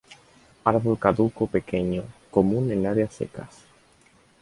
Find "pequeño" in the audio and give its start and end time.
1.45-2.03